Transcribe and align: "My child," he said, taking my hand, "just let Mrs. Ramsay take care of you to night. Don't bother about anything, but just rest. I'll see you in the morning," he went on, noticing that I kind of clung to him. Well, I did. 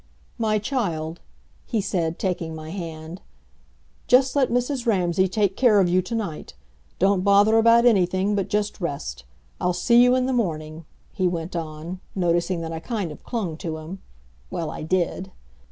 "My 0.39 0.57
child," 0.57 1.19
he 1.67 1.79
said, 1.79 2.17
taking 2.17 2.55
my 2.55 2.71
hand, 2.71 3.21
"just 4.07 4.35
let 4.35 4.49
Mrs. 4.49 4.87
Ramsay 4.87 5.27
take 5.27 5.55
care 5.55 5.79
of 5.79 5.87
you 5.87 6.01
to 6.01 6.15
night. 6.15 6.55
Don't 6.97 7.23
bother 7.23 7.55
about 7.59 7.85
anything, 7.85 8.33
but 8.33 8.47
just 8.49 8.81
rest. 8.81 9.25
I'll 9.59 9.73
see 9.73 10.01
you 10.01 10.15
in 10.15 10.25
the 10.25 10.33
morning," 10.33 10.85
he 11.13 11.27
went 11.27 11.55
on, 11.55 11.99
noticing 12.15 12.61
that 12.61 12.73
I 12.73 12.79
kind 12.79 13.11
of 13.11 13.21
clung 13.23 13.57
to 13.57 13.77
him. 13.77 13.99
Well, 14.49 14.71
I 14.71 14.81
did. 14.81 15.31